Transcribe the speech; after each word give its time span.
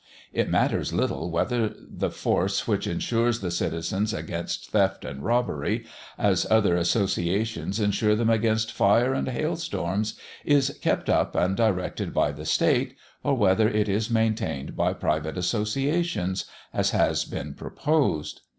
It 0.33 0.49
matters 0.49 0.91
little 0.93 1.29
whether 1.29 1.71
the 1.77 2.09
force 2.09 2.67
which 2.67 2.87
insures 2.87 3.39
the 3.39 3.51
citizens 3.51 4.15
against 4.15 4.71
theft 4.71 5.05
and 5.05 5.23
robbery, 5.23 5.85
as 6.17 6.47
other 6.49 6.75
associations 6.75 7.79
insure 7.79 8.15
them 8.15 8.31
against 8.31 8.71
fire 8.73 9.13
and 9.13 9.29
hail 9.29 9.55
storms, 9.57 10.19
is 10.43 10.75
kept 10.81 11.07
up 11.07 11.35
and 11.35 11.55
directed 11.55 12.15
by 12.15 12.31
the 12.31 12.45
State, 12.45 12.95
or 13.21 13.35
whether 13.35 13.69
it 13.69 13.87
is 13.87 14.09
maintained 14.09 14.75
by 14.75 14.93
private 14.93 15.37
associations 15.37 16.45
as 16.73 16.89
has 16.89 17.23
been 17.23 17.53
proposed. 17.53 18.41